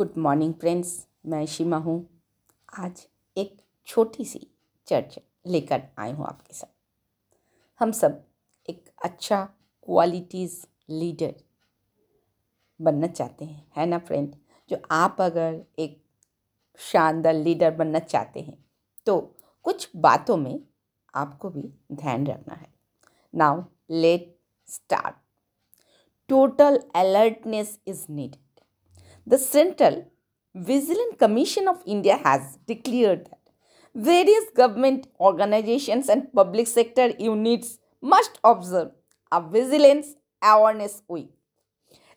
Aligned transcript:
Good 0.00 0.12
morning 0.18 0.52
friends 0.54 0.90
मैं 1.28 1.44
शिमा 1.46 1.76
हूँ। 1.76 1.94
आज 2.78 3.06
एक 3.36 3.56
छोटी 3.88 4.24
सी 4.24 4.38
चर्चा 4.88 5.20
लेकर 5.46 5.82
आई 5.98 6.12
हूँ 6.12 6.26
आपके 6.26 6.54
साथ। 6.54 6.72
हम 7.80 7.92
सब 7.92 8.22
एक 8.68 8.84
अच्छा 9.04 9.42
क्वालिटीज़ 9.88 10.56
लीडर 10.90 11.34
बनना 12.80 13.06
चाहते 13.06 13.44
हैं, 13.44 13.66
है 13.76 13.86
ना 13.86 13.98
फ्रेंड 13.98 14.34
जो 14.70 14.80
आप 14.90 15.20
अगर 15.20 15.62
एक 15.78 16.02
शानदार 16.80 17.34
लीडर 17.34 17.76
बनना 17.76 17.98
चाहते 17.98 18.40
हैं 18.40 18.58
तो 19.06 19.20
कुछ 19.64 19.88
बातों 19.98 20.36
में 20.36 20.60
आपको 21.14 21.50
भी 21.50 21.72
ध्यान 21.92 22.26
रखना 22.26 22.54
है। 22.54 22.72
Now 23.34 23.64
let 23.92 24.36
start 24.68 25.16
total 26.28 26.82
alertness 26.96 27.78
is 27.86 28.06
needed 28.10 28.48
The 29.26 29.38
Central 29.38 30.10
Vigilance 30.54 31.16
Commission 31.18 31.68
of 31.68 31.82
India 31.86 32.16
has 32.16 32.58
declared 32.66 33.26
that 33.26 33.38
various 33.94 34.44
government 34.56 35.06
organizations 35.20 36.08
and 36.08 36.32
public 36.32 36.66
sector 36.66 37.10
units 37.18 37.78
must 38.00 38.38
observe 38.42 38.92
a 39.30 39.40
Vigilance 39.42 40.14
Awareness 40.42 41.02
Week 41.08 41.28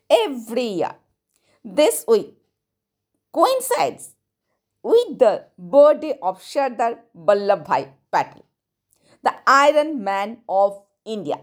every 0.09 0.63
year. 0.63 0.95
This 1.63 2.05
week 2.07 2.35
coincides 3.31 4.15
with 4.81 5.19
the 5.19 5.45
birthday 5.57 6.17
of 6.21 6.41
Sardar 6.41 6.99
Vallabhbhai 7.15 7.89
Patel, 8.11 8.45
the 9.21 9.33
Iron 9.45 10.03
Man 10.03 10.37
of 10.47 10.81
India. 11.05 11.39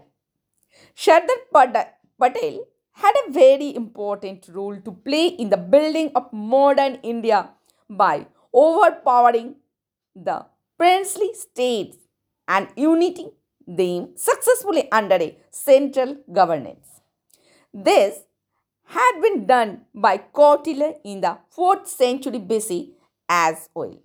Sardar 0.95 1.35
Patel 2.19 2.65
had 2.93 3.13
a 3.21 3.31
very 3.31 3.75
important 3.75 4.47
role 4.53 4.77
to 4.81 4.91
play 4.91 5.27
in 5.27 5.49
the 5.49 5.57
building 5.57 6.11
of 6.15 6.31
modern 6.31 6.95
India 7.03 7.49
by 7.89 8.25
overpowering 8.53 9.55
the 10.15 10.45
princely 10.77 11.33
states 11.33 11.97
and 12.47 12.67
uniting 12.75 13.31
them 13.67 14.09
successfully 14.15 14.91
under 14.91 15.15
a 15.15 15.37
central 15.51 16.17
governance. 16.31 17.01
This 17.73 18.19
had 18.83 19.21
been 19.21 19.45
done 19.45 19.81
by 19.93 20.17
Kautilya 20.17 20.95
in 21.03 21.21
the 21.21 21.37
4th 21.55 21.87
century 21.87 22.39
BC 22.39 22.89
as 23.29 23.69
well. 23.73 23.97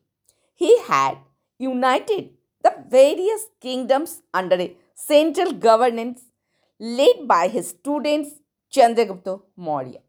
He 0.55 0.78
had 0.83 1.19
united 1.59 2.31
the 2.62 2.73
various 2.89 3.47
kingdoms 3.61 4.23
under 4.33 4.56
a 4.56 4.77
central 4.95 5.53
governance 5.53 6.23
led 6.78 7.27
by 7.27 7.48
his 7.48 7.69
students 7.71 8.31
Chandragupta 8.77 9.41
Maurya. 9.56 10.00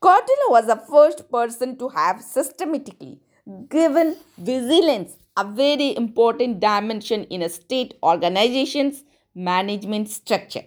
Kautilya 0.00 0.48
was 0.50 0.66
the 0.66 0.76
first 0.76 1.30
person 1.30 1.76
to 1.78 1.88
have 1.88 2.20
systematically 2.22 3.20
given 3.68 4.16
vigilance 4.38 5.16
a 5.36 5.44
very 5.44 5.96
important 5.96 6.60
dimension 6.60 7.24
in 7.24 7.42
a 7.42 7.48
state 7.48 7.94
organization's 8.02 9.02
management 9.34 10.08
structure. 10.08 10.64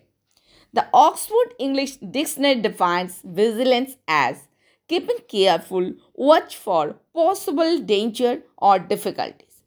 The 0.73 0.85
Oxford 0.93 1.53
English 1.57 1.97
Dictionary 1.97 2.61
defines 2.61 3.21
vigilance 3.23 3.95
as 4.07 4.47
keeping 4.87 5.17
careful 5.29 5.93
watch 6.13 6.57
for 6.57 6.97
possible 7.13 7.79
danger 7.79 8.41
or 8.57 8.79
difficulties. 8.79 9.63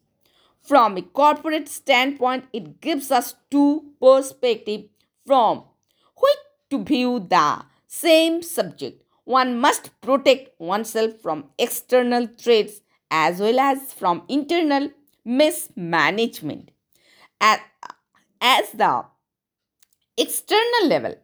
From 0.62 0.96
a 0.96 1.02
corporate 1.02 1.68
standpoint, 1.68 2.44
it 2.52 2.80
gives 2.80 3.10
us 3.10 3.34
two 3.50 3.92
perspectives 4.00 4.88
from 5.26 5.64
to 6.70 6.82
view 6.84 7.26
the 7.28 7.64
same 7.86 8.42
subject. 8.42 9.02
One 9.24 9.58
must 9.60 9.90
protect 10.00 10.58
oneself 10.60 11.12
from 11.20 11.50
external 11.58 12.26
threats 12.26 12.80
as 13.10 13.40
well 13.40 13.58
as 13.58 13.92
from 13.92 14.22
internal 14.28 14.90
mismanagement. 15.24 16.70
At, 17.40 17.60
as 18.40 18.70
the 18.70 19.04
external 20.16 20.86
level, 20.86 21.16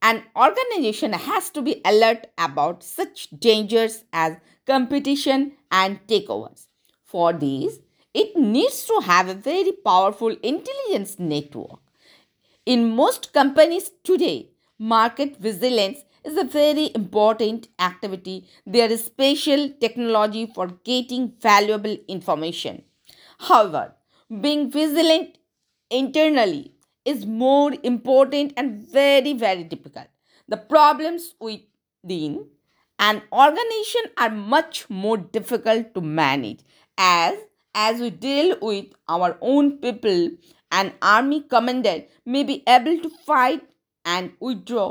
an 0.00 0.22
organization 0.36 1.12
has 1.12 1.50
to 1.50 1.62
be 1.62 1.80
alert 1.84 2.26
about 2.38 2.82
such 2.82 3.28
dangers 3.30 4.04
as 4.12 4.36
competition 4.66 5.52
and 5.72 6.06
takeovers. 6.06 6.66
For 7.04 7.32
these, 7.32 7.80
it 8.14 8.36
needs 8.36 8.84
to 8.84 9.00
have 9.04 9.28
a 9.28 9.34
very 9.34 9.72
powerful 9.72 10.36
intelligence 10.42 11.18
network. 11.18 11.80
In 12.64 12.94
most 12.94 13.32
companies 13.32 13.90
today, 14.04 14.50
market 14.78 15.36
vigilance 15.36 15.98
is 16.24 16.36
a 16.36 16.44
very 16.44 16.90
important 16.94 17.68
activity. 17.78 18.46
There 18.66 18.90
is 18.90 19.04
special 19.04 19.70
technology 19.80 20.50
for 20.54 20.68
getting 20.84 21.32
valuable 21.40 21.96
information. 22.06 22.82
However, 23.38 23.94
being 24.40 24.70
vigilant 24.70 25.38
internally 25.90 26.72
is 27.04 27.24
more 27.26 27.72
important 27.82 28.52
and 28.56 28.86
very, 28.86 29.32
very 29.32 29.64
difficult. 29.64 30.06
The 30.48 30.56
problems 30.56 31.34
within 31.40 32.46
an 32.98 33.22
organization 33.32 34.02
are 34.16 34.30
much 34.30 34.88
more 34.90 35.16
difficult 35.16 35.94
to 35.94 36.00
manage 36.00 36.60
as 36.96 37.38
as 37.74 38.00
we 38.00 38.10
deal 38.10 38.56
with 38.60 38.86
our 39.08 39.38
own 39.40 39.78
people 39.78 40.30
an 40.72 40.92
army 41.00 41.42
commander 41.42 42.02
may 42.26 42.42
be 42.42 42.62
able 42.66 42.98
to 42.98 43.10
fight 43.24 43.62
and 44.14 44.32
withdraw 44.48 44.88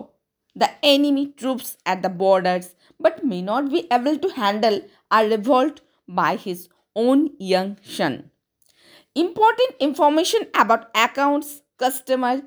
the 0.64 0.70
enemy 0.94 1.26
troops 1.42 1.70
at 1.92 2.02
the 2.04 2.10
borders 2.24 2.68
but 3.06 3.24
may 3.32 3.42
not 3.42 3.70
be 3.76 3.82
able 3.98 4.18
to 4.26 4.30
handle 4.40 4.80
a 5.12 5.28
revolt 5.34 5.82
by 6.08 6.36
his 6.36 6.68
own 6.96 7.30
young 7.40 7.78
son. 7.84 8.32
Important 9.16 9.76
information 9.80 10.48
about 10.54 10.90
accounts, 10.96 11.62
customer 11.78 12.42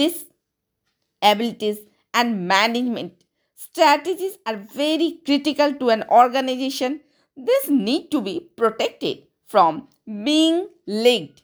disabilities, 0.00 1.78
and 2.14 2.48
management 2.48 3.24
strategies 3.54 4.38
are 4.46 4.56
very 4.56 5.20
critical 5.24 5.74
to 5.74 5.90
an 5.90 6.04
organization. 6.10 7.00
This 7.36 7.68
need 7.68 8.10
to 8.10 8.20
be 8.20 8.34
protected 8.56 9.18
from 9.46 9.88
being 10.06 10.68
leaked 10.86 11.42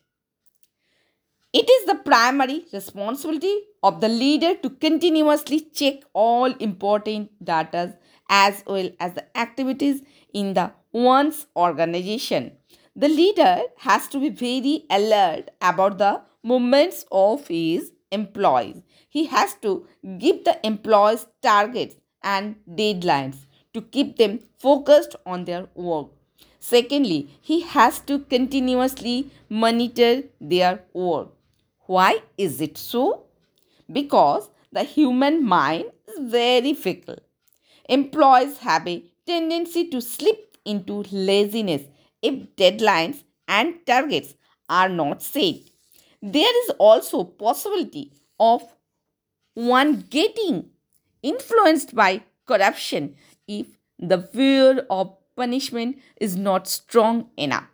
it 1.52 1.68
is 1.68 1.86
the 1.86 1.96
primary 1.96 2.64
responsibility 2.72 3.54
of 3.82 4.00
the 4.00 4.08
leader 4.08 4.54
to 4.56 4.70
continuously 4.70 5.60
check 5.74 5.96
all 6.14 6.52
important 6.68 7.30
data 7.44 7.94
as 8.28 8.62
well 8.66 8.88
as 8.98 9.12
the 9.12 9.24
activities 9.36 10.02
in 10.32 10.54
the 10.54 10.72
one's 10.92 11.46
organization. 11.54 12.52
The 12.96 13.08
leader 13.08 13.62
has 13.78 14.08
to 14.08 14.20
be 14.20 14.30
very 14.30 14.84
alert 14.90 15.50
about 15.60 15.98
the 15.98 16.22
movements 16.42 17.04
of 17.12 17.46
his 17.48 17.92
employees. 18.10 18.82
He 19.08 19.26
has 19.26 19.54
to 19.62 19.86
give 20.18 20.44
the 20.44 20.58
employees 20.66 21.26
targets 21.42 21.96
and 22.22 22.56
deadlines 22.66 23.46
to 23.74 23.82
keep 23.82 24.16
them 24.16 24.40
focused 24.58 25.16
on 25.26 25.44
their 25.44 25.68
work. 25.74 26.08
Secondly, 26.60 27.28
he 27.40 27.60
has 27.60 28.00
to 28.00 28.20
continuously 28.20 29.30
monitor 29.50 30.22
their 30.40 30.84
work. 30.94 31.28
Why 31.86 32.22
is 32.38 32.60
it 32.60 32.78
so? 32.78 33.24
Because 33.90 34.48
the 34.70 34.84
human 34.84 35.44
mind 35.44 35.84
is 36.08 36.30
very 36.30 36.74
fickle. 36.74 37.18
Employees 37.88 38.58
have 38.58 38.86
a 38.88 39.04
tendency 39.26 39.88
to 39.88 40.00
slip 40.00 40.56
into 40.64 41.04
laziness 41.10 41.82
if 42.22 42.34
deadlines 42.56 43.24
and 43.48 43.74
targets 43.86 44.34
are 44.68 44.88
not 44.88 45.22
set. 45.22 45.56
There 46.22 46.64
is 46.64 46.70
also 46.78 47.24
possibility 47.24 48.12
of 48.38 48.62
one 49.54 50.06
getting 50.08 50.70
influenced 51.22 51.94
by 51.94 52.22
corruption 52.46 53.16
if 53.46 53.66
the 53.98 54.18
fear 54.22 54.86
of 54.88 55.16
punishment 55.36 55.98
is 56.20 56.36
not 56.36 56.68
strong 56.68 57.28
enough. 57.36 57.68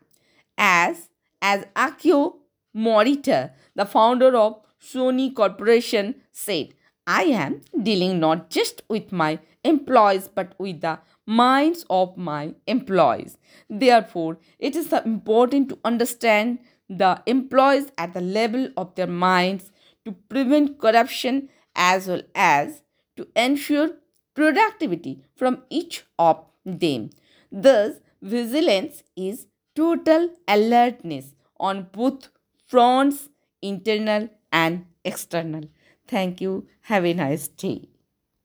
As 0.57 1.09
as 1.41 1.65
Akio 1.77 2.37
Morita, 2.79 3.51
the 3.75 3.85
founder 3.85 4.37
of 4.37 4.61
Sony 4.81 5.35
Corporation, 5.35 6.15
said, 6.33 6.69
I 7.07 7.23
am 7.25 7.63
dealing 7.83 8.21
not 8.21 8.51
just 8.51 8.83
with 8.89 9.11
my 9.11 9.41
employees 9.65 10.29
but 10.29 10.55
with 10.59 10.83
the 10.83 10.99
minds 11.27 11.85
of 11.91 12.17
my 12.17 12.55
employees. 12.67 13.37
Therefore, 13.69 14.39
it 14.59 14.77
is 14.77 14.93
important 14.93 15.71
to 15.71 15.79
understand 15.85 16.59
the 16.89 17.23
employees 17.27 17.91
at 17.99 18.15
the 18.15 18.21
level 18.21 18.69
of 18.77 18.95
their 18.95 19.07
minds 19.07 19.73
to 20.05 20.13
prevent 20.13 20.79
corruption 20.79 21.49
as 21.75 22.07
well 22.07 22.23
as 22.35 22.83
to 23.17 23.27
ensure 23.37 23.91
productivity 24.35 25.25
from 25.35 25.63
each 25.69 26.05
of 26.19 26.45
them. 26.65 27.11
Thus, 27.51 27.97
vigilance 28.23 29.03
is 29.17 29.47
total 29.75 30.31
alertness 30.47 31.35
on 31.59 31.89
both 31.93 32.29
fronts 32.69 33.29
internal 33.63 34.29
and 34.53 34.87
external. 35.05 35.65
Thank 36.07 36.41
you. 36.41 36.69
Have 36.83 37.05
a 37.05 37.15
nice 37.15 37.49
day. 37.49 37.89